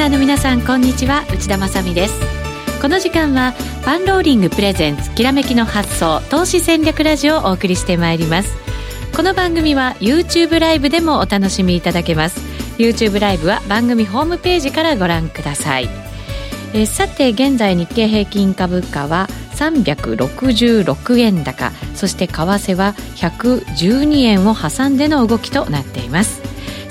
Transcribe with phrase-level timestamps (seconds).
[0.00, 1.26] のリスナーの皆さんこんにちは。
[1.30, 2.14] 内田まさです。
[2.80, 3.52] この時間は
[3.84, 8.56] パンローリングプレゼンツきらめきの発想投資戦略ラジオをお送りしてまいります。
[9.14, 12.40] この番組は YouTube ライブでもお楽しみいただけます。
[12.78, 15.88] YouTube ライブは番組ホームページからご覧ください。
[16.72, 21.72] えさて現在日経平均株価は366円高。
[21.94, 26.49] そして為替は112円を挟んでの動きとなっています。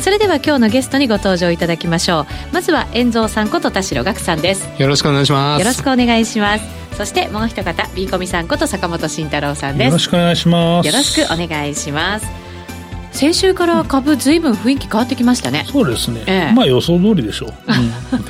[0.09, 2.25] それでは今日のゲストにご登場いただきましょう。
[2.51, 4.67] まずは遠蔵さんこと田代岳さんです。
[4.81, 5.59] よろしくお願いします。
[5.59, 6.65] よろしくお願いします。
[6.97, 9.85] そしてもう一方 B コミさんこと坂本慎太郎さんです。
[9.85, 10.87] よろしくお願いします。
[10.87, 12.25] よろしくお願いします。
[13.11, 15.67] 先週から株ずいぶん雰囲気変わってきましたね。
[15.71, 17.53] そうですね、ええ、まあ予想通りでしょう、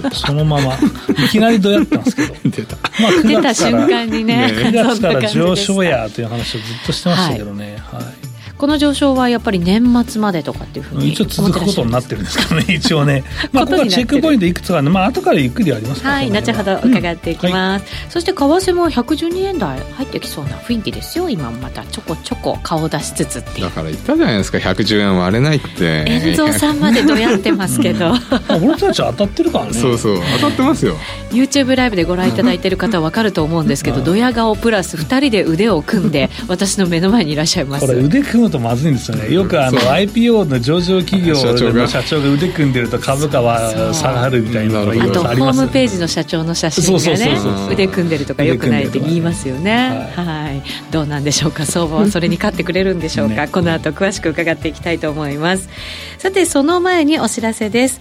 [0.02, 0.74] うん、 そのまま。
[0.74, 2.34] いきなりどうやったんですけど。
[2.44, 4.52] 出た、まあ、出た瞬間にね。
[4.54, 8.29] 9月から上昇やという話をずっとしてましたけどね、はい、はい
[8.60, 13.24] この上昇はやっぱり年末までとかっていうふうに一応続くことになってるんですけどね 一応ね。
[13.54, 21.30] まあここはチェックポイントいくつかまあ後からゆっくりありますからはい後ほど伺っていきます、うんはい、そして為替も112円台入ってきそうな雰囲気ですよ。
[21.30, 26.06] 今またちょこちょこ顔出しつつってだから言ったじゃないですか110円割れないって。
[26.06, 28.14] 遠蔵さんまでどやってますけど。
[28.50, 29.74] 俺たち当たってるからね。
[29.74, 30.20] そうそう。
[30.42, 30.98] 当たってますよ。
[31.32, 37.86] YouTube ライブでご覧いただいてる方は分かると思うんですけどドヤ顔プラス2人で腕を組んで私の目の前にいらっしゃいます。
[37.86, 39.34] これ腕組むとまずいんですよね。
[39.34, 42.30] よくあの IPO の上場企業の社長が。
[42.30, 47.38] 腕組んでると株価は下がるみたいなあとホームページの社長の写真がね
[47.72, 50.12] 腕組んでるとかよくないって言いますよね。
[50.16, 50.62] はい。
[50.92, 51.66] どうなんでしょうか。
[51.66, 55.70] 相場はそれに勝ってくれるんでしょうか、この後詳しく伺っていきたいと思います。
[56.18, 58.00] さてその前にお知らせです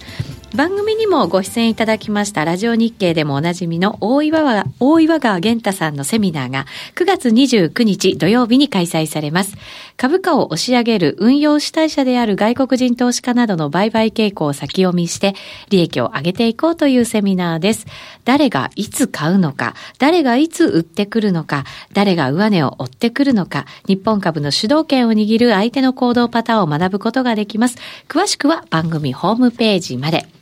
[0.55, 6.65] 番組にもご出演いただきましたラジオ日経でもおなじみの大岩川、大岩川玄太さんのセミナーが
[6.95, 9.55] 9月29日土曜日に開催されます。
[9.95, 15.35] 株価を押し上げる運用主体者である外国人投資家などの売買傾向を先読みして
[15.69, 17.85] 利益を上げていこうというセミナーです。
[18.25, 27.77] 誰がいつ買うのか、誰がいつ売ってくるのか、誰が上値を追ってくるのか、日本株の主導権を握る相手の行動パターンを学ぶことができます。
[28.07, 30.38] 詳しくは番組ホームページまで。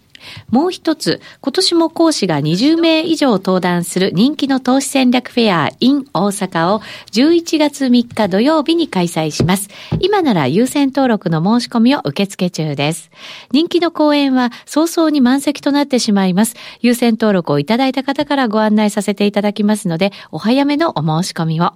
[0.49, 9.69] もう一つ、今年も講師が20名以上登壇する人気の投資戦略フェア in 大阪を11月3日土曜日に開催します。
[9.99, 13.11] 今なら優先登録の申し込みを受付中です。
[13.51, 16.55] 人気の講演は早々に満席となってしまいます。
[16.81, 21.73] 優先登録をいただいた方からご案内させていただきますので、お早めのお申し込みを。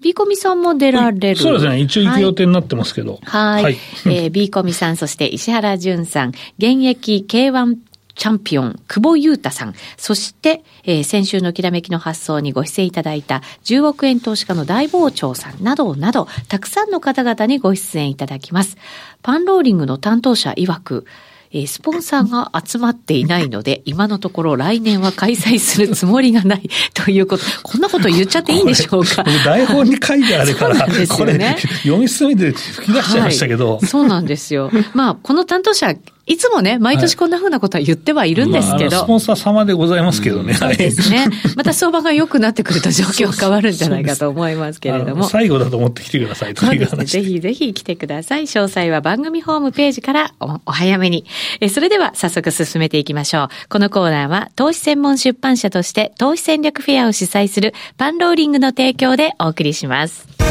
[0.00, 1.36] ビーコミさんも出られる。
[1.36, 1.80] そうですね。
[1.80, 3.18] 一応行く予定になってますけど。
[3.24, 3.62] はい。
[3.62, 3.76] はい、
[4.06, 6.28] えー、ビーコミさん、そして石原淳さん、
[6.58, 7.76] 現役 K1
[8.18, 18.76] チャンピオン、久保優太さん、そして、えー、先週のきらめきの発想にご出演いただいた10億円投資家の大傍聴さんなどなど、たくさんの方々にご出演いただきます。
[19.22, 21.06] パンローリングの担当者曰く、
[21.50, 29.24] えー、スポンサーが集まっていないので、今のところ来年は開催するつもりがない ということ、こんなこと言っちゃっていいんでしょうか。
[29.44, 31.38] 台本に書いてあるから、ね、これ、
[31.82, 33.76] 読み進めて吹き出しちゃいましたけど。
[33.76, 34.70] はい、そうなんですよ。
[34.94, 35.94] まあ、この担当者、
[36.28, 38.96] いつもね、毎年こんなふうなことは言ってはいるんですけど。
[38.96, 40.52] まあ、スポンサー様でございますけどね。
[40.52, 41.26] そうですね。
[41.56, 45.24] また相場が良くなってくると状況変わるんじゃないかと思いますけれども。
[45.24, 46.90] 最後だと思って来てくださいという話。
[46.90, 47.22] そうですね。
[47.22, 48.42] ぜひぜひ来てください。
[48.42, 51.24] 詳細は番組ホームページからおお早めに。
[51.60, 53.48] えそれでは早速進めていきましょう。
[53.70, 60.47] このコーナーは投資専門出版社として投資戦略フェアを主催するパンローリングの提供でお送りします。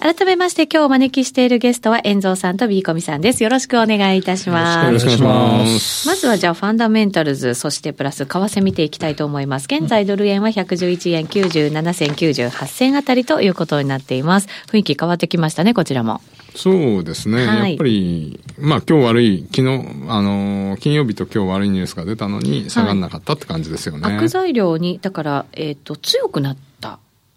[0.00, 3.44] 改めまして今日お招きしているゲストは、遠蔵さんとビーコミさんです。
[3.44, 4.86] よろしくお願いいたします。
[4.86, 6.08] よろしくお願いします。
[6.08, 9.66] まずはじゃあ、ファンダメンタルズ、そしてプラス、為替見ていきたいと思います。
[9.70, 14.48] 現在、ドル円は111円97銭98銭あたりということになっています。
[14.72, 16.22] 雰囲気変わってきましたね、こちらも。
[16.56, 17.46] そうですね。
[17.46, 24.02] はい、やっぱり、まあ今日悪い、昨日、あの、金曜日と今日悪いニュースが出たのに下がらなかったって感じですよね。
[24.02, 26.69] はい、悪材料に、だから、えっ、ー、と、強くなった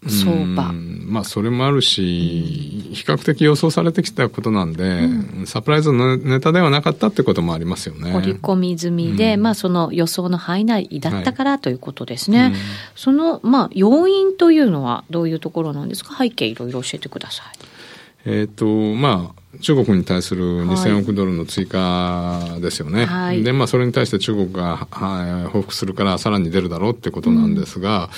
[0.08, 0.72] 相場。
[1.06, 8.14] まあ、それもあるし、比較的予想されてきたことなんで、うん、サプライズのネタではなかったってこともありますよね。
[8.14, 12.52] 織り込み済みで、うん、まあ、その予想の範囲内だったから、はい、ということですね。
[12.54, 12.60] うん、
[12.96, 16.16] その、まあ、要因というのはどういうところなんですか？
[16.16, 17.46] 背景いろいろ教えてください。
[18.26, 23.04] えっ、と、まあ、中国に対する2000億ドルの追加ですよね。
[23.04, 28.08] はい、で、まあ、それに対して中国が、はい、報復するからさらに出るだろうってことなんですが、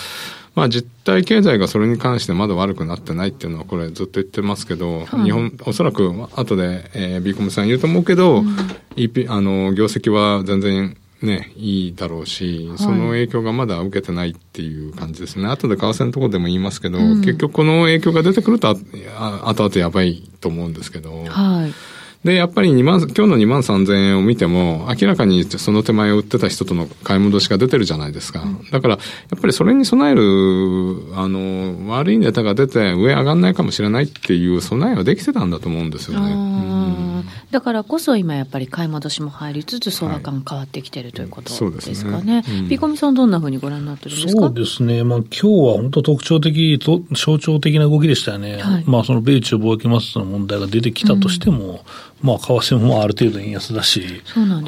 [0.56, 8.56] まあ実体経済がそれに関してまだ悪くなってないっていうのはこれずっと言ってますけど、はい、日本、おそらく後で、えー、ビーコムさん言うと思うけど、うん、
[8.96, 15.46] EP、あの、業績は全然ね、いいだろうし、その影響がまだ受けてないっていう感じですね。
[15.46, 18.68] 後で為替のところでも言いますけど、うん、結局この影響が出てくると、
[19.18, 21.72] あ後々やばいと思うんですけど、はい
[22.24, 28.42] で、やっぱり2万、今日の2万3000円を見ても、明らかにその手前を売ってた人との買い戻しが出てるじゃないですか。
[28.42, 29.00] うん、だから、や
[29.36, 30.22] っぱりそれに備える、
[31.14, 37.05] あの、悪いネタが出て上上がんないかもしれないっていう備えはできてたんだと思うんですよね。
[37.20, 37.24] うん。
[37.50, 42.42] だからこそ今やっぱり買い戻しも入りつつ相場感変わってきてるということですかね。
[42.46, 44.40] はい、ねピコミさんどんなふうにご覧になってるんですか？
[44.42, 45.04] そうですね。
[45.04, 48.58] まあ今日は本当特徴的と、象徴的な動きでしたよね。
[48.62, 51.78] はい、まあその米中貿易摩擦の問題が出てきたとしても、うん
[52.22, 54.06] まあ、為替もある程度円安だし、ね、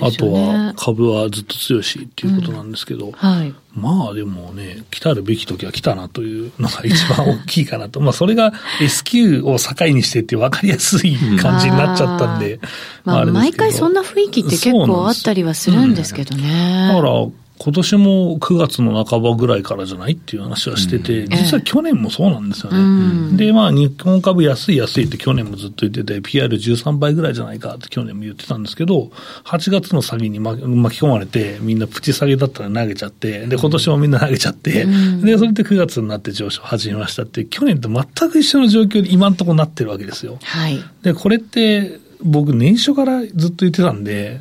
[0.02, 8.00] あとは株はずっと強いしっていうことなんですけど、うんはい、まあでもね、来たるべき時は来たなというのが一番大きいかなと。
[8.00, 12.60] まあそれが S q を境にしてって分かりやすい感じになっちゃったんで。
[13.04, 16.88] まあ、毎回そんな雰囲気って結構あったりはするんですけどね。
[16.92, 17.26] だから、
[17.58, 23.36] 今年も9月の半ばぐらいからじゃないっていう話はしてて、実は去年もそうなんですよね。
[23.36, 29.10] で、まあ、日本株安い安いって去年もずっと言ってて、PR13 倍ぐらいじゃないかって去年も言ってたんですけど、
[29.44, 40.38] 8月の詐欺に巻き込まれて、みんなプチ下げだったら投げちゃって、で、今年もみんな投げちゃって、で、それで9月になって上昇始めましたって、去年と全く一緒の状況に今のところなってるわけですよ。
[40.42, 40.80] はい。
[41.02, 44.40] で、これって、僕年初からずっと言ってたんで、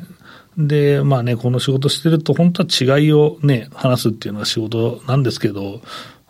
[0.58, 5.80] で、まあね、この仕事してると、本当は違いをね、話すっていうのが仕事なんですけど、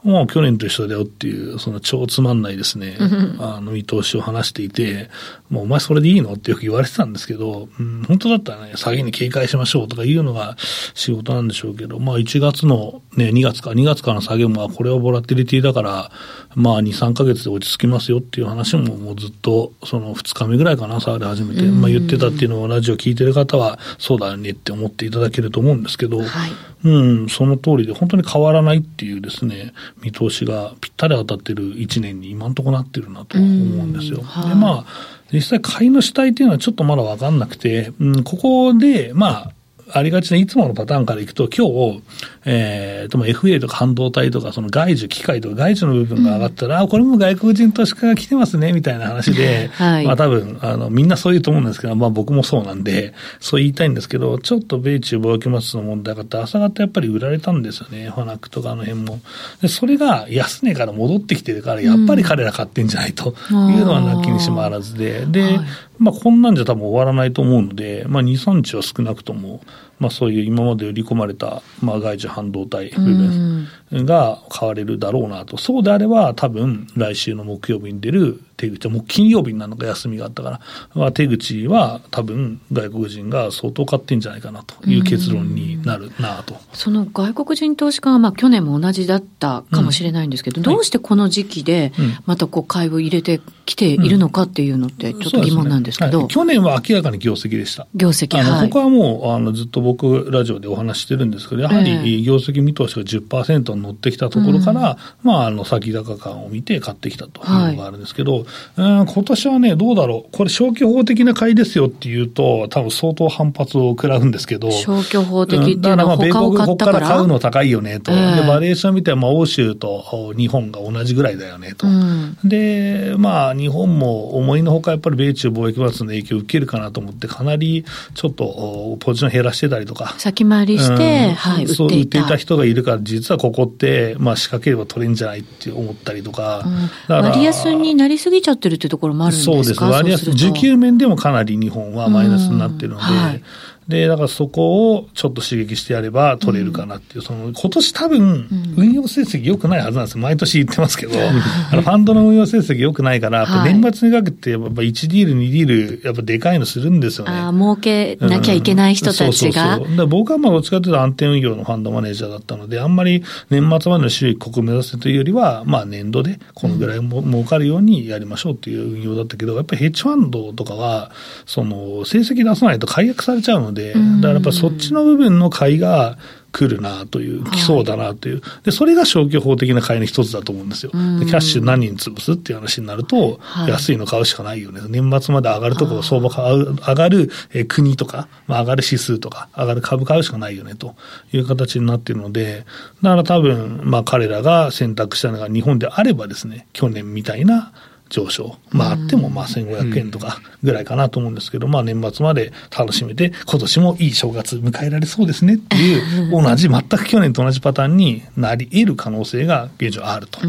[0.05, 2.97] もう去年と一緒だよっていう、その超つまんないですね、
[3.41, 5.11] あの見通しを話していて、
[5.51, 10.57] もうお前それでいいのってよく言われてたんですけど、うん、本当だったらね、詐欺に警戒しましょうとかいうのが
[10.95, 16.13] 仕事なんでしょうけど、まあ1月のね、2月か、2月からの下げも、これはボラティリティだから、
[16.55, 26.53] まあ2、3ヶ月で落ち着きますよっていう話ももうずっと、その2日目ぐらいかな、下がり始めて、まあ言ってたっていうのをラジオ聞いてる方は、そうだよねって思っていただけると思うんですけど、はい、
[26.85, 26.91] う
[27.25, 29.73] ん、その通りで本当に変わらないっていうですね、
[30.03, 33.49] 見通しがぴったり当たってる1年に今んとこなってるなと思う
[33.87, 34.23] んですよ。
[34.23, 34.87] はい、で、まあ、
[35.33, 39.53] 実際買いの主体っていうのはちょっとまだわかんなくて、うん、ここで、まあ、
[39.93, 42.03] ありがちないつものパターンからいくと、今日、
[42.45, 59.21] えー、とも FA とか半導体とか、その外需、機械とか外需の部分が上がったら、うん、これも外国人投資家が来てますね、みたいな話で、 はい、まあ多分、あの、みんなそう言うと思うんですけど、まあ僕もそうなんで、そう言いたいんですけど、ちょっと米中貿易摩擦の問題があって、朝方やっぱり売られたんですよね、ファナックとかあの辺も。
[59.61, 65.61] で、それが安値から戻ってきてるから、やっぱり彼ら買ってんじゃないというのはなきにしもあらずで、で、はい、
[65.99, 69.61] まあこんなんじゃ多分終わらないと思うので、まあ2、3日は少なくとも、
[69.99, 73.69] まあ、そういう今まで売り込まれた、まあ、外需半導体部分
[74.05, 80.61] が買われるだろうなと、そうであれば、多分来週の木曜日に出る手口は、もう金曜日になるのか休みがあったから、
[80.95, 86.57] まあ、手口は多分外国人が相当買ってんじゃないかなという結論になるなと。
[86.73, 91.93] その外国人投資家はまあ去年も同じだったかもしれないんですけど、うん、どうしてこの時期で
[92.27, 96.11] またこう買いを入れてきているのかっていうのってちょっと疑問なんですけど。
[96.11, 97.87] うんねはい、去年は明らかに業績でした。
[97.95, 98.69] 業績、はい。
[98.69, 108.45] ここはもうあのずっと僕ラジオでお話してるんですけど、やはり業績見通しが10%に乗ってきたところから、まああの先高感を見て買ってきたというのがあるんですけど、
[108.77, 110.37] はい、今年はね、どうだろう。
[110.37, 114.71] これ消去法的な買いですよっていうと、多分相当反発を食らうんですけど。
[114.71, 118.13] 消去法的っていうのは、だからまあ米国ここから買うの高いよねと。
[118.13, 121.87] えー、で、バリエーション見てまあ欧州と日本が同じぐらいだよねと。
[121.87, 130.15] うん、で、まあ日本も思いのほかやっぱり米中貿易摩擦の影響を受けるかなと思って、かなりちょっとポジション減らしてたりとか。
[130.19, 132.37] 先回りして、うん、はい、売っていた。
[132.37, 136.65] 人がいるから、実はここって、まあ仕掛ければ取れんじゃないって思ったりとか。
[137.09, 139.53] うん、割安になりすぎちゃってるっていうところもあるんですか？
[139.53, 139.83] そうです。
[139.83, 143.43] 割安、需給面でもかなり日本はマイナスになってるので、はい、
[143.89, 150.23] で、だからそこをちょっと刺激してやれば取れるかなっていう、その、今年多分、運用成績良くないはずなんですよ。
[150.23, 151.15] 毎年言ってますけど、
[151.73, 157.33] あのファンドの運用成績良くないから、年末にかけて、やっぱ1ディール、2ディール、やっぱでかいのするんですよね。
[157.33, 159.27] ああ、儲けなきゃいけない人たちが。
[159.27, 159.53] うん、そう
[159.87, 160.07] そうそう。
[160.07, 171.11] 僕はまあどっちかというと安定運用のファンドマネージャーだったので、あんまり年末までの収益国目指せというよりは、まあ年度でこのぐらいも、儲かるようにやりましょうっていう運用だったけど、やっぱりヘッジファンドとかは、
[171.47, 176.19] その、成績出さないと解約されちゃうので、だからやっぱそっちの部分の買いが
[176.51, 180.93] 来るなという、来そうだなという、でそれが消去法的な買いの一つだと思うんですよ。
[181.21, 187.31] でキャッシュ何人潰すっていう話になると、安いの買うしかないよね、年末まで上がるところ、相場上がる
[187.69, 190.97] 国とか、まあ、上がる指数とか、上がる株買うしかないよねと。
[191.33, 192.65] いう形になっているので、
[193.03, 197.73] だから多分、まあ、彼らが選択したのが日本であればですね、去年みたいな
[198.09, 198.57] 上昇。
[198.71, 210.41] まあ、あってもまあ1500円とかぐらいかなと思うんですけど、まあ年末まで楽しめて、今年もいい正月迎えられそうですねっていう、 同じ、全く去年と同じパターンになり得る可能性が現状あると。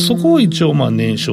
[0.00, 1.32] そこを一応まあ年初、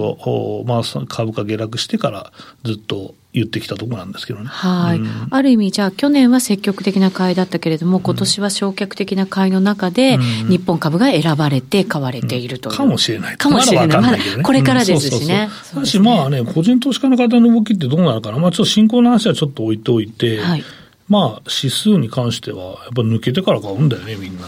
[0.66, 2.32] まあ株価下落してから
[2.64, 4.48] ずっと言ってきたところなんですけどね。
[4.48, 10.18] はい、うん、ある意味、じゃあ、去年は積極的な買いだったけれども、今年は消極的な買いの中で、
[10.50, 12.78] 日本株が選ばれて買われているという。
[12.78, 13.38] かもしれない。
[13.38, 14.02] かもしれない。
[14.02, 15.50] まだこれからですしね。
[15.64, 18.40] しかし、まあね、個人投資家の方の動きってどうなのかな。
[18.40, 20.64] まあ、ちょっと進行の話はちょっと置いておいて、はい
[21.10, 24.46] まあ、指数に関しては、やっぱ抜けてから買うんだよね、みんな。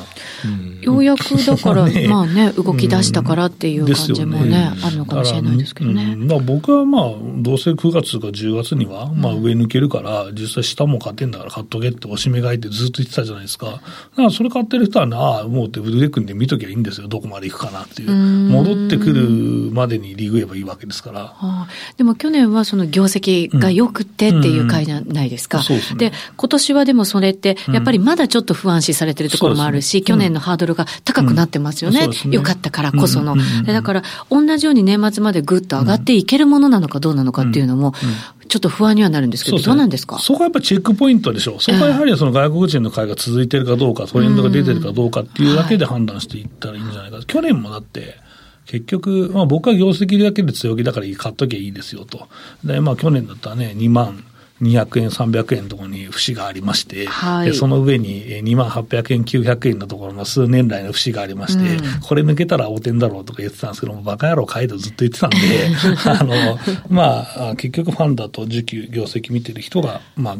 [0.82, 6.16] ようやくだから、 ね、まあね、動き出したからっていう感じもね、ねあるのかもしれないですけどね。
[6.16, 13.66] まあ、僕はまあ、どうせ9月か10月には、まあ、上抜けるから、実際下も買ってんだから買っとけって押し目買いってずっと言ってたじゃないですか。
[13.66, 13.82] だか
[14.18, 18.12] らそれ買ってる人はな、あもうって腕組んで見ときゃいいんですよ、どこまで行くかなっていう。
[18.12, 21.22] 戻ってくるまでにリグえばいいわけですから。
[21.22, 25.58] はあ、でも去年はその業績が良くてっていう買いじゃないですか。
[25.58, 26.10] うんうん、そうですね。
[26.10, 32.08] で、今年はでもそれって、やっぱりまだちょっと不安視されてるところもあるし、うん、去年のハードルが高くなってますよね。
[32.26, 33.36] うん、よかったからこその。
[33.66, 37.94] だから、同じように年末までぐっと上がっていけるものなのかどうなのかっていうのも、
[38.48, 40.20] ちょっと不安にはなるんですけど、どうなんですか？
[40.20, 41.62] そこはやっぱチェックポイントでしょう。
[41.62, 47.22] そこはやはりその外国人の会が続いてるかどうか、トレンドが出てるかどうかっていうだけで判断していったらいいんじゃないか。
[47.26, 48.20] 去年もだって、
[48.66, 52.28] 結局、まあ僕は業績だけで強気だから買っときゃいいですよと。
[52.64, 54.24] で、まあ去年だったらね、2万
[54.62, 65.38] 200円、300円のところに節がありまして、はい、その上に2万800円、900円のところの数年来の節がありまして、うん、これ抜けたら汚点だろうとか言ってたんですけども、バカ野郎買えとずっと言ってたんで、
[66.06, 70.38] あの、まあ、結局ファンだと時給、業績見てる人が、まあ、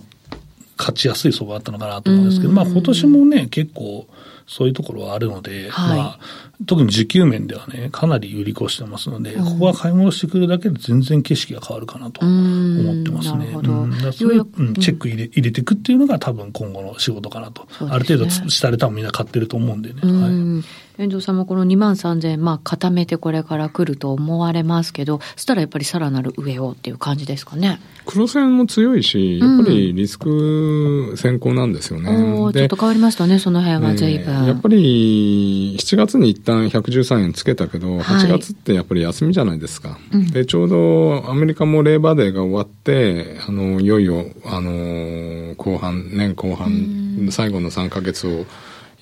[0.78, 4.08] 勝ちやすい相場だったのかなと思うんですけど、まあ今年もね、結構、
[4.52, 6.20] そういうところはあるので、はい、まあ、
[6.66, 13.38] 特に需給面ではね、かなり売り越してますので、うん、ここは買い戻してくるだけで全然景色が変わるかなと思ってますね。
[13.38, 13.72] なるほど。
[13.72, 17.62] うん、そういう、うん、チェック入れ入れていくっていうのが多分今後の仕事かなと。
[17.64, 20.02] ね、ある程度下で多分みんな買ってると思うんでね。
[20.04, 27.80] はい遠藤さんもこの2万3000円、まあ、固めてこれから来ると思われますけど、そしたらやっぱりさらなる上をっていう感じですかね。
[28.06, 32.12] 黒線も強いし、やっぱりリスク先行なんですよね。
[32.12, 34.41] うん、ちょっと変わりましたね、その辺は随分、えー。
[34.46, 39.90] やっぱり7月に一旦113円つけたけど、8月ってやっぱり休みじゃないですか。
[39.90, 48.46] はい、で、ちょうどアメリカもレーバーデーが終わって、あの、いよいよ、あの、後半、年後半、最後の3か月を、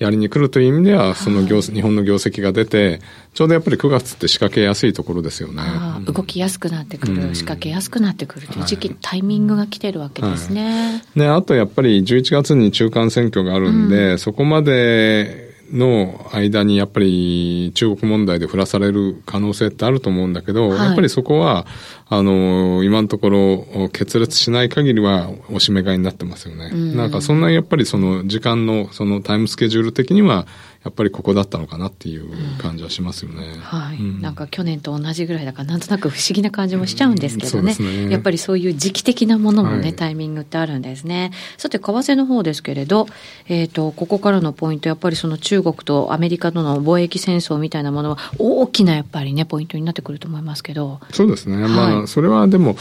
[0.00, 3.00] やりに来るという意味では、その業、日本の業績が出て、
[3.34, 5.62] ちょうどやっぱり9月って仕掛けやすいところですよね。
[6.06, 11.02] 動きやすくなってくる、うん、仕掛けやすくなってくるという時期、はい、タイミングが来てるわけですね。
[11.16, 21.66] はい、あとやっぱり11月に中間選挙があるんで、うん、そこまでの間にやっぱり中国問題で降らされる可能性ってあると思うんだけど、はい、やっぱりそこは、
[22.08, 26.70] あの、今のところ決裂しない限りはおしめ買いになってますよね。
[26.70, 30.46] んなんかそんなやっぱりその時間のそのタイムスケジュール的には
[30.82, 33.52] やっぱりここだったのかなっていう感じはしますよね。
[33.54, 37.76] うん、はい、うん、なんか去年と同じぐらいだからなんとなく不思議な感じもしちゃうんですけどね。
[37.78, 41.32] うん、ねやっぱりそういう時期的なものもね、はい、タイミングってあるんですね。
[41.58, 43.08] さて、為替の方ですけれど、
[43.46, 51.00] えっ、ー、と、ここからのポイント、やっぱりその中国とアメリカとの貿易戦争みたいなものは大きなやっぱりね、ポイントになってくると思いますけど。
[51.12, 51.62] そうですね。
[51.62, 52.76] はい、まあ、それはでも、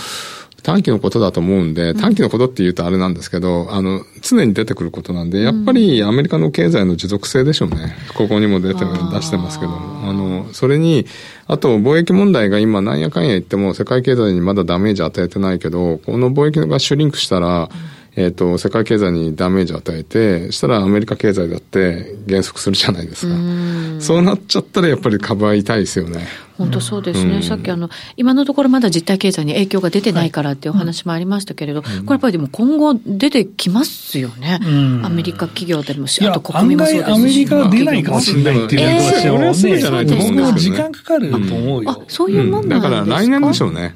[0.62, 7.96] 短期のことだと思うんで、短期のことって言うとあれなんですけど、うん、あの、常に出てくることなんで、やっぱりアメリカの経済の持続性でしょうね。
[8.16, 10.10] ここにも出て、出してますけども。
[10.10, 11.06] あの、それに、
[11.48, 23.34] あと貿易問題が今なんやかんや言っても世界経済にまだダメージ与えてないけど、この貿易がシュリンクしたら、うんえっ、ー、と、世界経済にダメージを与えて、したらアメリカ経済だって減速するじゃないですか。
[23.34, 26.28] うそうなっちゃったらやっぱり株は痛いですよね。
[26.60, 37.14] 本当そうですね、うん、さっきあの、今のところまだ実体経済に影響が出てないからっていうお話もありましたけれど、はいうん、これやっぱりでも今後出てきますよね、うん、アメリカ企業でもし、あと国民もそうですし。
[37.14, 41.92] アメリカは出ないかもしれないっていう話は、えー、それはじゃないと思うんですけ時間かかると思うよ。
[41.92, 43.96] あ、そういうもんなんですか、だから来年でしょうね。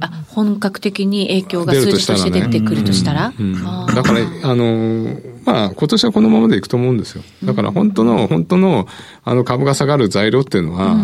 [0.00, 3.32] あ、本格的に影響が数字として出てくるとしたら、
[3.94, 7.22] だから、あの、まあ、今年はこのままでいくと思うんですよ。
[7.44, 8.86] だから本当の、本当の、
[9.24, 10.96] あの株が下がる材料っていうのは、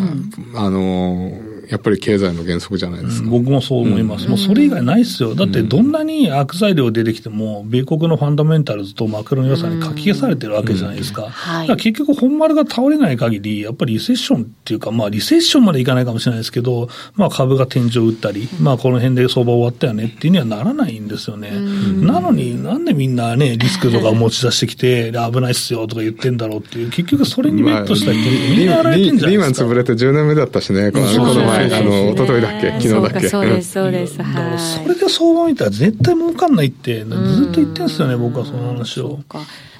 [0.54, 1.32] あの、
[1.70, 11.28] やっぱり経済の原則じゃないですか、うん、僕もそう思います、うん、もうそれ以外ないですよ、だってどんなに悪材料出てきても、米国のファンダメンタルズとマクロの良さに書き消されてるわけじゃないですか、
[11.64, 11.70] うん。
[11.70, 21.50] うん、結局、本丸が倒れない限り、やっぱりリセッションっていうか、まあ、リセッションまでいかないかもしれないですけど、まあ、株が天井打ったり、まあ、この辺で相場終わったよねっていうにはならないんですよね。
[21.50, 28.20] なのになんでみんなね、リスクとか持ち出してきて、危ないっすよとか言ってんだろうっていう、結局それにベットした人、
[28.56, 29.30] みんなやられてんじゃないですか。
[29.30, 32.70] リーマン潰れて10年目だったしね、この前はい、あの、一昨日だっけ？
[32.72, 33.28] 昨日だっけ？
[33.28, 34.22] そうです、そうです。
[34.22, 34.58] はい。
[34.58, 39.20] それで相場見たら絶対儲かんないって、ずっと言ってるんですよね、僕はその話を。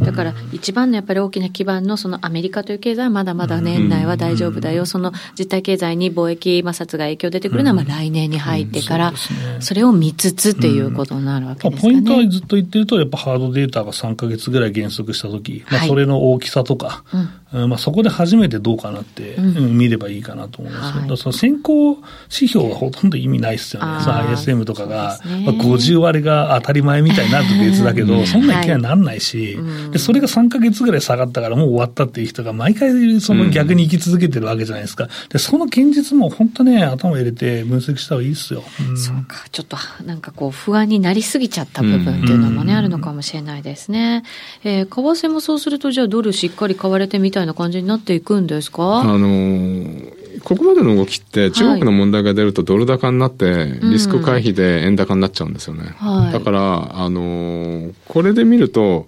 [0.00, 4.87] だから、一番のやっぱり大きな基盤のそのアメリカという経済はまだまだ年内は大丈夫だよ。
[4.87, 9.12] その実体経済に貿易摩擦が影響出てくるのはまあ来年に入ってから、
[9.60, 11.92] それを見つつっていうことになるわけですかね。
[11.94, 17.04] ポイントはずっと言ってると、やっぱハードデータが3か月ぐらい減速したとき、まあ、それの大きさとか、
[17.52, 21.70] うん、まあ、そこで初めてどうかなって、うん、見ればいいかなと思います、はい、だその先行
[22.31, 35.09] 指標はほとんど意味ないですよね、その ISM とかが、ね、まあ、50割が当たり前みたいになると別だけど、そんな気にはなんないし、はい、で、それが3か月ぐらい下がったからもう終わったっていう人が毎回その逆に生き続けてるわけじゃないですか。
[35.29, 38.62] で、その現実も本当ね、頭入れて分析した方がいいですよ。
[38.89, 44.23] うん、そうか、ちょっとなんかこう不安になりすぎちゃった部分っていうのもね、あるのかもしれないですね。
[44.65, 49.00] えー、為替もそうすると、じゃあドルしっかり買われてみたいな感じになっていくんですか？
[49.00, 50.10] あのー
[50.44, 55.94] ここまでの動きって中国の問題が出るとドル高になってリスク回避で円高になっちゃうんですよね。
[55.97, 59.06] はい、だから、あのー、これで見ると、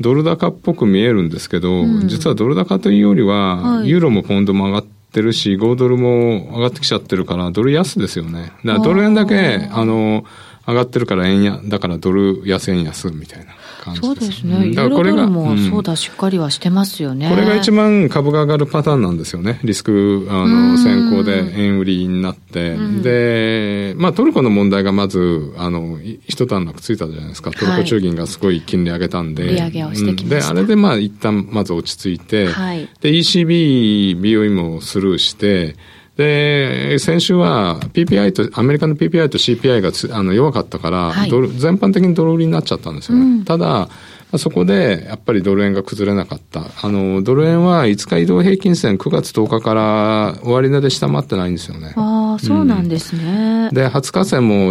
[0.00, 8.52] ドル高っぽく見えるんですけど、うん、実はドル高というよりは、はい、ユーロもポンドも上がってるし、5ドルも上がってきちゃってるから、ドル安ですよね。
[8.64, 10.24] だからドル円だけ、あのー、
[10.68, 13.52] 上がってるから円や、だからドル安円安みたいな。
[13.78, 14.66] 感じそうですね。
[14.66, 17.28] ユーロドルもそうだ、しっかりはしてますよね。
[17.30, 19.60] これが一番株が上がるパターンなんですよね。
[19.64, 22.76] リスク、あの、先行で円売りになって。
[23.02, 27.50] で、まあトルコの問題がまず、あの、一段落ついたじゃないですか。
[27.50, 29.48] トルコ中銀がすごい金利上げたんで。
[29.48, 30.54] 利上げをしてきました。
[30.54, 35.76] で、あれでまあ一旦まず落ち着いて、はい、で、ECB、BOE もスルーして、
[36.18, 43.24] で、先週は PPI と、アメリカの PPI と CPI がつあの弱かったから、はい、ドル全般的にドル売りになっちゃったんですよね。
[43.24, 43.88] うん、ただ、
[44.36, 46.66] そこでやっぱりドル円が崩れなかった。
[46.82, 51.94] あの、ドル円は5日移動平均線9月10日から終値で下回ってないんですよね。
[51.96, 53.68] ああ、そうなんですね。
[53.70, 54.70] うん、で、20日線も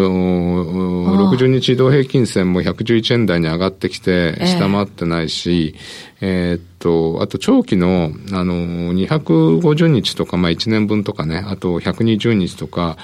[1.33, 5.73] 60日移動平均線も111円台に上がってきて下回ってないし、
[6.21, 12.97] えー、っと、あと長期の、あの、250日とか、まあ1年分とかね、あと120日とか、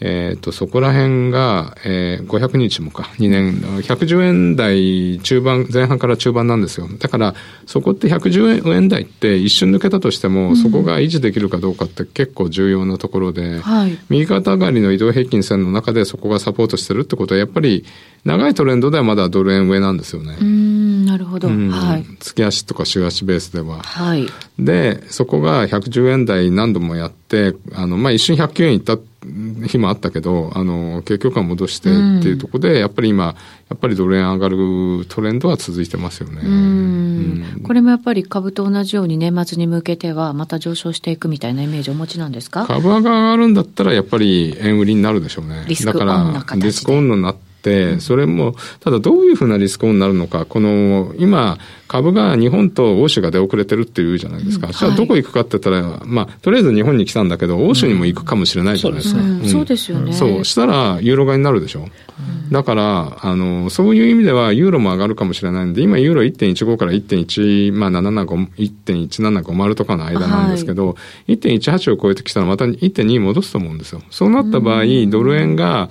[0.00, 6.88] えっ、ー、と、そこら辺が、えー、500日もか、2年、110円台中盤、前半から中盤なんですよ。
[6.98, 17.84] だから、そこって110円台って一瞬抜けたとしても、うん、そこが維持できるかどうかって結構重要なところで、はい、右肩上がりの移動平均線の中でそこがサポートしてるってことは、やっぱり、
[18.26, 20.36] 長いトレンドではまだドル円上なんですよね。
[20.40, 20.65] うん、
[21.16, 21.48] なるほど。
[21.48, 22.04] はい。
[22.20, 23.78] 月足とか週足ベースでは。
[23.82, 24.28] はい。
[24.58, 28.98] で、そこが110円台何度もやって、あの、まあ、一瞬109円いった
[29.66, 33.34] 日もあったけど、あの、結局は戻してっていうところで、うん、やっぱり今、や
[33.74, 36.42] っぱりドル円上がるトレンドは続いてますよね。
[36.44, 36.52] うん
[37.56, 42.66] うん、これもやっぱり株と同じように年末に向けてはまた上昇していくみたいなイメージをお持ちなんですか？
[42.66, 45.64] 株が上がるんだったらやっぱり円売りになるでしょうね。
[45.66, 46.66] リスクオンの形で。
[46.66, 47.40] リスクオンのなって、
[48.00, 54.68] それも、ただどういうふうなリスクになるのか、この、今、株が日本と欧州が出遅れてるっていうじゃないですか。
[54.68, 59.20] じゃあどこ行くかって言ったら、まあ、とりあえず日本に来たんだけど、欧州にも行くかもしれないじゃないですか。
[59.48, 60.12] そうですよね。
[60.12, 60.44] そう。
[60.44, 61.88] したら、ユーロ買いになるでしょ。
[62.50, 70.94] だから、あの、そういう意味では、ユーロも上がるかもしれないんで、今、ユーロ1.15から1.1、まあ、775、1.1750とかの間なんですけど、は
[71.26, 74.02] い、1.18を超えてきたら、また1.2戻すと思うんですよ。
[74.10, 75.88] そうなった場合、ドル円が、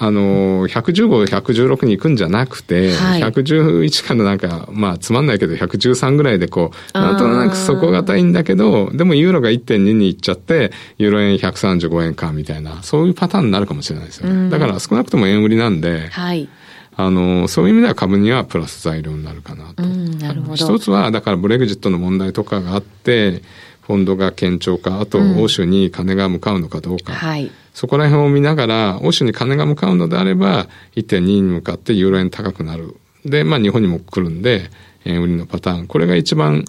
[0.00, 14.50] あの、115、116に行くんじゃなくて、はい、111からなんか、まあ、つまんないけど、113ぐらいでこう、なんとなく底堅いんだけど、でもユーロが1.2に行っちゃって、ユーロ円135円か、みたいな、そういうパターンになるかもしれないですよね。
[14.50, 16.48] だから少なくとも円売りなんで、はい。
[16.96, 19.82] あの、そういう意味では株にはプラス材料になるかなと。
[19.84, 20.54] なるほど。
[20.54, 23.42] 一つは、だからブレグジットの問題とかがあって、
[23.82, 27.14] フォンドが堅調か、あと欧州に金が向かうのかどうか。
[27.14, 27.50] はい。
[27.78, 32.96] そこら辺を見ながら、欧州に金が向かうのであれば、1.2に向かってユーロ円高くなる。
[33.24, 34.68] で、まあ日本にも来るんで、
[35.04, 35.86] 円売りのパターン。
[35.86, 36.64] これが一番、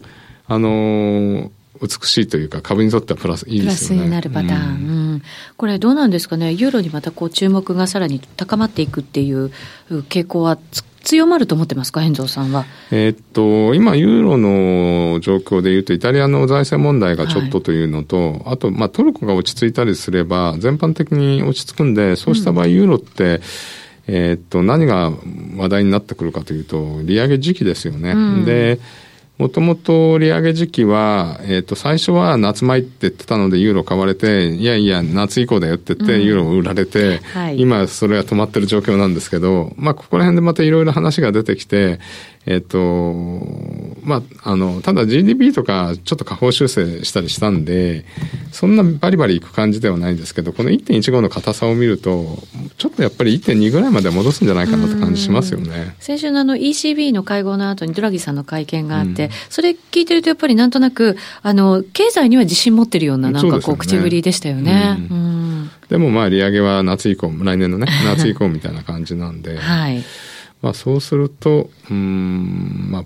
[0.45, 1.49] あのー、
[1.81, 4.05] 美しいというか、株にとってはプラスいいですよね。
[4.05, 4.87] プラスになるパターン。
[4.87, 5.23] うん、
[5.57, 9.51] これどうなんですかね、ユーロにまたこう注目がさらに高まっていくっていう
[9.89, 10.59] 傾向は
[11.03, 12.65] 強まると思ってますか、遠藤さんは？
[12.91, 23.41] えー、っと、今、ユーロの状況でいうと、イタリアの財政問題がちょっとというのと、はい、あと、まあ、トルコが落ち着いたりすれば、全般的に落ち着くんで、そうした場合、ユーロって、うん
[24.11, 25.11] えー、っと、何が
[25.55, 28.13] 話題になってくるかというと、利上げ時期ですよね。
[28.13, 28.79] うん、で、
[29.39, 42.01] もともと利上げ時期は、えっ、ー、と、最初は夏前って言ってたのでユーロ買われて、いやいや、夏以降だよって言って、ユーロ売られて、うんはい、今それは止まってる状況なんですけど、まあ、ここら辺でまたいろいろ話が出てきて、
[42.47, 43.13] えっ、と、
[44.03, 48.03] まあ、あの、ただ GDP とかちょっと下方修正したりしたんで、
[48.51, 52.39] そんなバリバリいく感じではないんですけど、この1.15の硬さを見ると、
[52.79, 55.95] ちょっとやっぱり1.2ぐらいまで戻すんじゃないかなって感じしますよね。
[55.99, 64.95] 先週のあの ECB の会合の後にドラギさんの会見があって、うん、それ聞いてるとやっぱりなんとなく、あの、経済には自信持ってるようななんかこう口ぶりでしたよね。
[65.11, 69.57] うん、でもまあ利上げは夏以降、来年のね、 夏以降みたいな感じなんで。
[69.57, 70.01] はい。
[70.61, 73.05] まあ、そうすると、うん、まあ、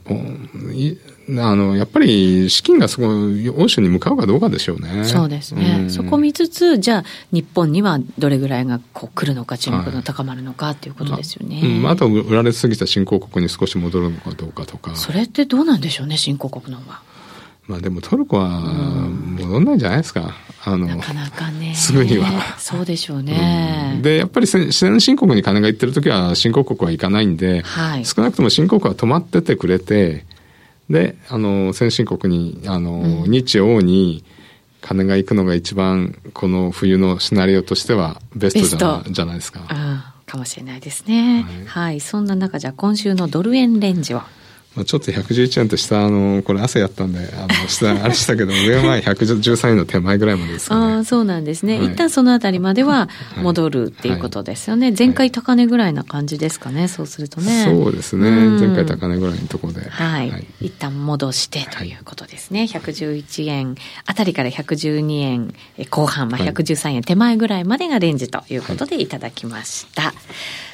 [1.30, 5.06] あの、やっぱり資金がすごい欧州に向かうかどうかでしょうね。
[5.06, 5.78] そうですね。
[5.84, 11.62] うん、そこを見つつ、じゃあ、日本にはどれぐらいがこう来るのか、注目が高まるのかっていうことですよね。
[11.62, 14.96] はい、まあ、あと、売られすぎた新興国に少し戻るのかどうかとか。
[14.96, 17.02] それってどうなんでしょうね、新興国のは。
[17.68, 20.36] まあでもトルコは戻んないんじゃないですか。
[20.66, 21.74] あの、なかなかね。
[21.76, 22.58] すぐには。
[22.58, 23.94] そうでしょうね。
[23.96, 30.26] うん、で、やっぱり先進国に金が行ってる時は新興国は行かないんで、はい、少なくとも新興国は止まっててくれて、
[30.90, 34.24] で、あの、先進国に、あの、うん、日欧に
[34.82, 40.14] 金が行くのが一番、この冬のシナリオとしてはベストじゃじゃないですか。
[40.26, 41.44] かもしれないですね。
[41.44, 44.28] はい、はい、そんな中、じゃあ今週のドル円レンジは？
[44.76, 50.96] まあ、ちょっと111円と下、あの、これ朝やったんで、あの、下、あれしたけど、上は前113円の手前ぐらいまでですかね。
[50.96, 51.78] ああ、そうなんですね。
[51.78, 53.08] はい、一旦そのあたりまでは
[53.38, 54.88] 戻るっていうことですよね。
[54.88, 57.66] はい、前回高値ぐらいな感じですかね、そうするとね。
[57.66, 58.32] そうですね。
[58.32, 59.88] 前回高値ぐらいのところで。
[59.88, 60.32] はい。
[60.32, 62.64] はい、一旦戻してということですね。
[62.64, 63.76] 111円
[64.08, 65.54] あたりから112円
[65.92, 70.14] 後半、まあ、113円手前ぐらいまでがレンジということでいただきました。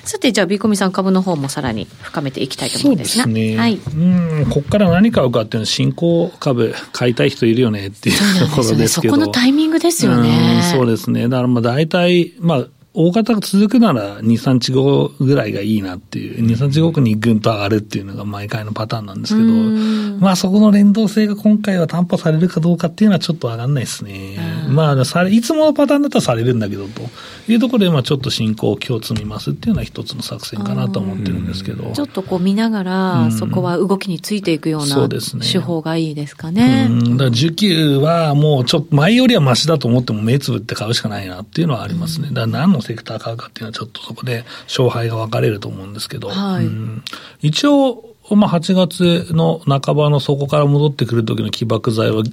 [0.04, 3.26] さて、じゃあ、ビーコミさん株の方もさらに深めていきたいと思うんですが。
[3.26, 3.58] そうですね。
[3.58, 3.76] はい。
[3.76, 9.14] うん、ここから何買うかっていうのは、新興株買いたい人いるよねっていうところですけど。
[9.16, 10.62] そ、ね、このタイミングですよね。
[10.74, 11.24] そうですね。
[11.24, 24.38] だからまあ大体、まあ、大型が続くなら2、3日後ぐらいがいいなっていう、2、3日後にぐんと上がるっていうのが毎回のパターンなんですけど、まあそこの連動性が今回は担保されるかどうかっていうのはちょっと上がんないですね。
[24.70, 27.04] まあされ、いつものパターンだったらされるんだけど、と
[27.48, 31.92] いうところで、まあちょっと進行を今日積みますっていうのは一つの作戦かなと思ってるんですけど。
[31.94, 35.08] ちょっとこう見ながら、そこは動きについていくような
[35.42, 36.88] 手法がいいですかね。
[36.90, 42.30] うん、だから需給はもうちょっと前よりはマシだと思っても目つぶって買うしかないなっていうのはありますね。
[42.30, 47.04] だから何ののセクター買うかっていうのはちょっとそこで勝敗が分かれると思うんですけど、はい、うん、
[47.42, 52.24] 一応、まあ、8月の半ばの底から戻ってくる時の起爆剤は、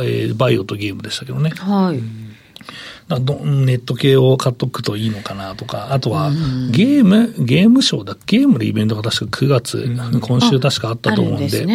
[0.00, 1.50] えー、バイオとゲームでしたけどね。
[1.50, 2.00] はい。
[3.16, 6.30] うんネット系を買っとくといいのかなとか、あとは
[6.70, 11.66] ゲーム、ゲームショーだ、ゲームのイベントが確か9月、うん、今週確かあったと思うんで、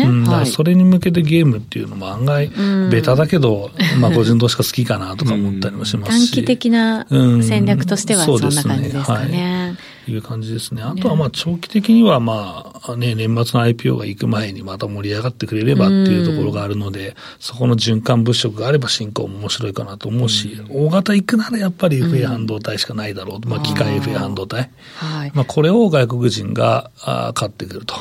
[0.46, 2.52] それに向けてゲームっていうのも案外、
[2.90, 6.32] ベタだけど、 まあ個人投資家好きかなとか思ったりもしますし。
[6.32, 9.76] 短期的な戦略としてはそんな感じですかね。
[9.92, 10.82] いう感じですね。
[10.82, 23.50] あとはまあ長期的にはまあね、年末の IPO が行く前にまた盛り上がってくれればっていうところがあるので、そこの循環物色があれば進行も面白いかなと思うし、大型行くならやっぱり FA 半導体しかないだろう。
[23.50, 24.70] まあ機械 FA 半導体。
[24.98, 26.92] はい、まあこれを外国人が
[27.34, 27.96] 買ってくると。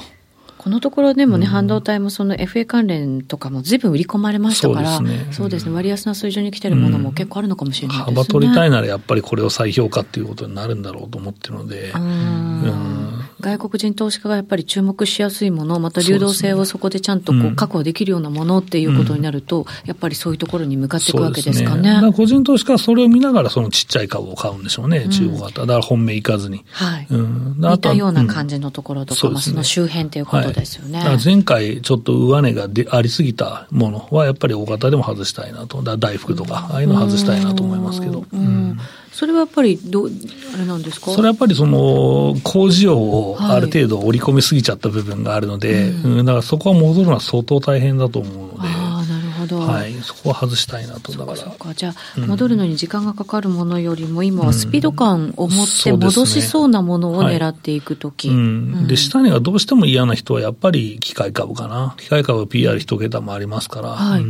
[0.65, 5.75] このところでもね、うん、半導体もその FA 関連とかもずいぶん売り込まれましたから、そうですね、そうですね。
[5.75, 8.15] 割安な水準に来てるものも結構あるのかもしれないですね。
[8.17, 11.93] 幅取りたいならやっぱりこれを再評価っていうことになるんだろうと思ってるので。
[13.45, 22.01] 外国人投資家がやっぱり注目しやすいもの、また流動性をそこでちゃんとこう確保できるようなものっていうことになると、うん、やっぱりそういうところに向かっていくわけですかね。
[22.01, 25.61] ね個人投資家はそれを見ながら、そのちっちゃい株を買うんでしょうね、うん、中国型。
[25.61, 26.65] だから本命いかずに。
[26.71, 27.07] はい。
[27.11, 31.01] うん、似たような感じのところとか、うん、まあ、その周辺ということですよね。
[31.01, 35.83] はい、前回ちょっと上値がでありすぎたものは、やっぱり大型でも外したいなと。
[35.83, 38.25] だ大福とか、ああいうの外したいなと思いますけど。
[38.33, 38.79] うん
[39.15, 41.13] それはやっぱりど、あれなんですか？
[41.13, 48.95] それはやっぱりその、工事用をある程度織り込みすぎちゃった部分があるので、はいうん、だからそこは戻るのは相当大変だと思うので。
[49.53, 49.93] はい。
[50.03, 51.13] そこは外したいなと。
[51.13, 51.37] だから。
[51.37, 51.75] そうか。
[51.75, 58.29] じゃあ、戻るのに時間がかかるものよりも、今はスピード感を持って戻しそうなものを狙っていくとき。
[58.29, 58.87] うん。
[58.87, 61.95] で、下値がどうしても嫌な人はやっぱり機械株かな。
[61.99, 63.89] 機械株 PR 一桁もありますから。
[63.91, 64.25] はい。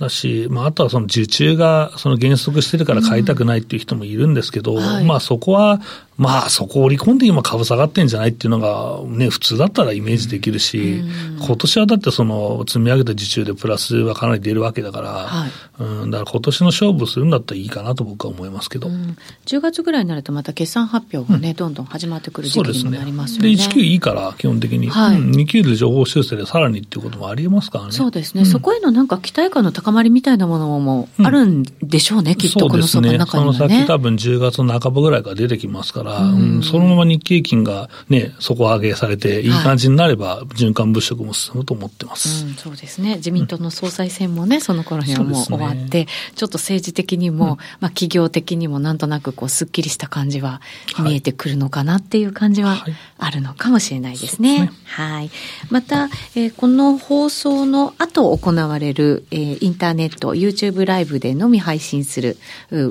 [0.00, 5.80] だし、まあ、あとはその受注がその減速してるから買いたくないっていう人もいるんですけど、うんはい、まあそこは
[6.20, 11.02] まあそこを織り込んで今株下がってんじゃないっていうのがね、普通だったらイメージできるし、
[11.38, 18.88] 今年はだってその積み上げた受注でプラスはかなり出るわけだから、はい、うん、だから今年の勝負するんだったらいいかなと僕は思いますけど。
[18.88, 23.56] うん、10月ぐらいになるとまた決算発表がね、うん、どんどん始まってくる時期にもなりますよね。
[23.56, 24.90] で、19いいから基本的に。
[24.90, 27.92] はい、うん、2級で情報修正でさらにっていうこともありえますからね。
[27.92, 28.44] そうですね。
[28.44, 33.58] そこへのなんか期待感の高まりみたいなものもあるんでしょうね、きっとこの相場の中にはね。
[33.58, 36.62] その先多分10月の半ばぐらいから出てきますから、うん。
[36.62, 43.16] そのまま日経金がね、底上げされて、いい感じになれば、循環物色も進むと思ってます、うん、そうですね。
[43.16, 50.60] 自民党の総裁選もね、その頃にはもう終わって、ね、ちょっと政治的にも、うん、まあ企業的にもなんとなくこう、すっきりした感じは
[51.02, 52.84] 見えてくるのかなっていう感じは
[53.18, 54.50] あるのかもしれないですね。
[54.50, 54.72] はい、ね。
[54.84, 55.30] はい。
[55.70, 62.36] また、えー、この放送の後行われる、えー、インターネット、YouTube ライブでのみ配信する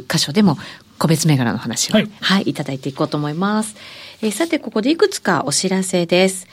[0.10, 0.58] 箇所でも、
[0.98, 3.76] 個別銘柄の話を、はい、はい、いただいていこうと思います。
[4.22, 6.48] えー、さて、ここでいくつかお知らせです。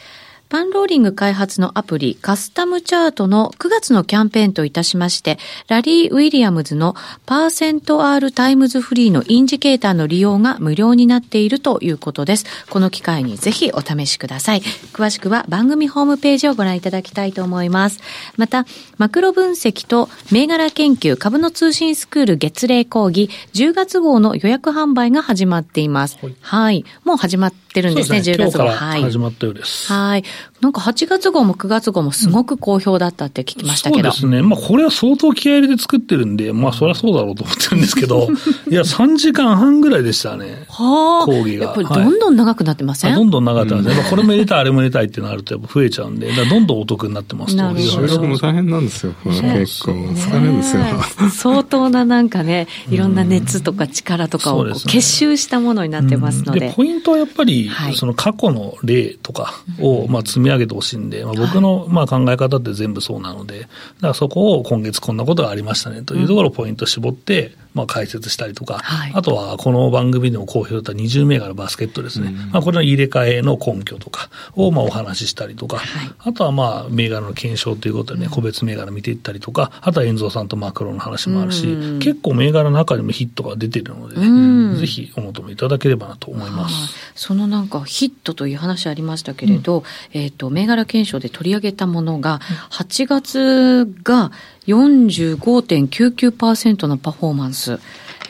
[0.49, 6.95] パンローリング開発のアプリカスタムチャートの9月のキャンペーンといたしまして、ラリー・ウィリアムズの
[7.27, 12.47] パーセント R タイムズフリーのインジケーターの利用が無料になっているということです。
[12.71, 14.61] この機会にぜひお試しください。
[14.93, 18.01] 詳しくは番組ホームページをご覧いただきたいと思います。
[18.37, 18.67] また、
[18.99, 26.19] マクロ分析と銘柄研究株の通信スクール月例講義10月号の予約販売が始まっています。
[26.23, 26.85] はい、はい。
[27.05, 28.67] もう始まってるんですね、すね10月号。
[28.67, 29.03] はい。
[29.03, 29.93] 始まったようです。
[29.93, 30.25] はい。
[30.61, 34.49] なんか8月号も9月号もすごく好評だったって聞きましたけど、うん、そうですね。
[34.49, 38.29] まあこれは相当気合入れて作ってるんで、まあそりゃそうだろうと思ってるんですけど、
[38.71, 40.65] いや3時間半ぐらいでしたね。
[40.69, 41.27] はあ。
[41.27, 41.67] 講義が。
[41.67, 44.11] やっぱりどんどん長くなってません、はい、どんどん長くなってます。
[44.11, 49.15] これも入れたい、あれも入れたいってなるとやっぱ増えちゃうんで、どんどんお得になってますと収録も大変なんですよ。
[49.25, 50.83] 結構疲れるんですよ。
[51.31, 56.61] 相当ななんかね、いろんな熱とか力とかを結集したものになってますので。
[56.61, 63.71] でポイントはやっぱり、その過去の例とかをまあ積み上げてほしいんで、まあ、僕のまあ考え方って全部そうなので、だか
[64.09, 86.95] らそこを今月こんなことがありましたねというところをポイント絞って、まあ、解説したりとか、はい、あとはこの番組でも好評だった20銘柄バスケットですね、うん、まあ、これの入れ替えの根拠とかをまあお話ししたりとか、はい、あとはまあ銘柄の検証ということでね、個別銘柄見ていったりとか、あとは遠蔵さんとマクロの話もあるし、うん、結構銘柄の中にもヒットが出てるのでね、うん、ぜひお求めいただければなと思います。
[87.15, 94.31] そのなんかヒットという話ありましたけれど、えっ、ー、と、銘柄検証で取り上げたものが、8月が
[94.67, 97.79] 45.99%のパフォーマンス。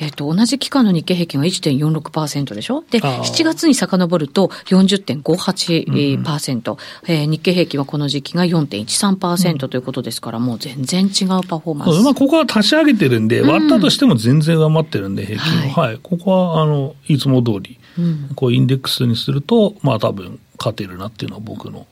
[0.00, 2.84] えっ、ー、と、同じ期間の日経平均は1.46%でしょ？
[2.90, 12.02] で、7月に遡ると40.58%、うん、えー、日経平均はこの時期が4.13%ということですから、もう全然違うパフォーマンス。
[12.02, 15.82] まあ、ここは足し上げてるんで、割ったとしても全然上回ってるんで、平均は。
[15.82, 16.00] はい、はい。
[16.02, 21.86] ここは、あの、いつも通り、うん、こう、インデックスにすると、まあ、多分、勝てるなっていうのは僕の、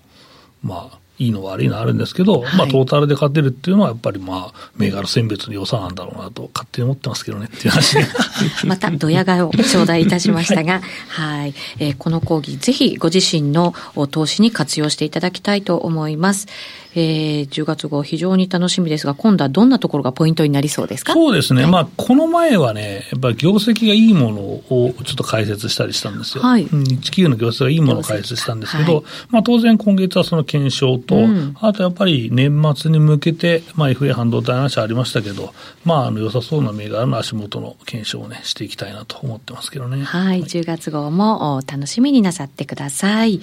[0.64, 7.96] まあ、いいの悪いのあるんですけど、はい、まあトータルで勝てるっていうのはやっぱりまあ銘柄選別の良さなんだろうなと勝手に思ってますけどねっていう話。
[8.66, 13.74] またドヤ顔を頂戴いたしましたが、 はい、はい、えー、この講義ぜひご自身の
[14.10, 16.48] 投資に活用していただきたいと思います。
[16.94, 21.12] えー、10月号非常に楽しみですが、今度はどんなところがポイントになりそうですか？
[21.12, 21.62] そうですね。
[21.62, 26.42] はい、まあ、この前はね、やっぱり業績がいいものをちょっと解説したりしたんですよ。
[26.44, 26.64] はい。
[26.64, 35.54] 日企業の業績がいいものを解説したんですけど、はい、まあ、当然今月はその検証と、うん、あとやっぱり年末に向けて、まあ、FA 半導体の話ありましたけど、
[35.84, 40.02] まあ、あの、良さそうな銘柄の足元の検証をね、していきたいなと思ってますけどね。
[40.04, 40.26] はい。
[40.26, 43.40] はい、10月号も楽しみになさってください。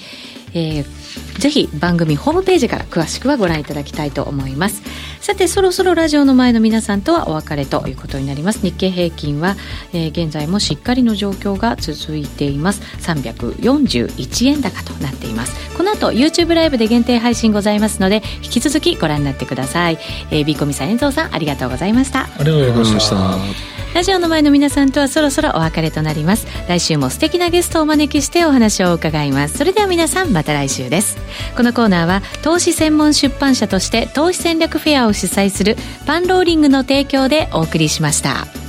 [0.53, 4.83] えー、ぜひ番組ホームページから詳しくはご覧いただきたいと思います。
[5.19, 8.61] さてそろそろラジオの前の皆さんとはお別れということになります。
[8.61, 9.55] 日経平均は、
[9.93, 12.81] えー、現在もしっかりの状況が続いています。
[12.99, 15.75] 341円高となっています。
[15.75, 19.97] この後 YouTube ライブで限定配信ございますので引き続きご覧になってください、
[20.29, 22.25] えー、ビーコミさん遠藤さんありがとうございました。
[22.25, 23.80] ありがとうございました。
[23.93, 26.47] ラジオの前の皆さんとはそろそろお別れとなります。
[26.67, 29.57] 来週も素敵なゲストをお招きしてお話を伺います。
[29.57, 31.17] それでは皆さんまた来週です。
[31.57, 35.75] このコーナーは投資専門出版社として投資戦略フェアを主催する
[36.05, 38.60] パンローリングの提供でお送りしました。